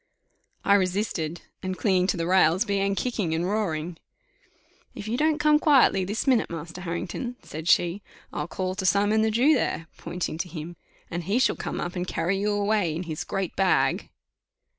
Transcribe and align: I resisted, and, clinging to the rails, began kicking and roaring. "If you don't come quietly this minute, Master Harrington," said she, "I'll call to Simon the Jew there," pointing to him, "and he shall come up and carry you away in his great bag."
I 0.65 0.73
resisted, 0.73 1.41
and, 1.61 1.77
clinging 1.77 2.07
to 2.07 2.17
the 2.17 2.25
rails, 2.25 2.65
began 2.65 2.95
kicking 2.95 3.35
and 3.35 3.45
roaring. 3.47 3.97
"If 4.95 5.07
you 5.07 5.15
don't 5.15 5.37
come 5.37 5.59
quietly 5.59 6.03
this 6.05 6.25
minute, 6.25 6.49
Master 6.49 6.81
Harrington," 6.81 7.35
said 7.43 7.67
she, 7.69 8.01
"I'll 8.33 8.47
call 8.47 8.73
to 8.73 8.85
Simon 8.87 9.21
the 9.21 9.29
Jew 9.29 9.53
there," 9.53 9.85
pointing 9.97 10.39
to 10.39 10.49
him, 10.49 10.75
"and 11.11 11.25
he 11.25 11.37
shall 11.37 11.55
come 11.55 11.79
up 11.79 11.95
and 11.95 12.07
carry 12.07 12.39
you 12.39 12.49
away 12.51 12.95
in 12.95 13.03
his 13.03 13.23
great 13.23 13.55
bag." 13.55 14.09